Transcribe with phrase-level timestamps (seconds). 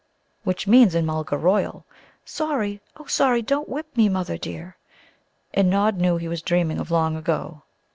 [0.43, 1.85] Which means in Mulgar royal:
[2.25, 4.75] "Sorry, oh sorry, don't whip me, mother dear!"
[5.53, 7.61] And Nod knew he was dreaming of long ago.